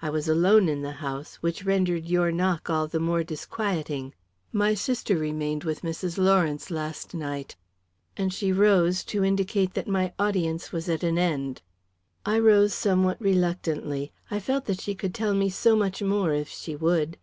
[0.00, 4.14] I was alone in the house which rendered your knock all the more disquieting.
[4.52, 6.18] My sister remained with Mrs.
[6.18, 7.56] Lawrence last night,"
[8.16, 11.62] and she rose to indicate that my audience was at an end.
[12.24, 14.12] I rose somewhat reluctantly.
[14.30, 17.18] I felt that she could tell me so much more, if she would.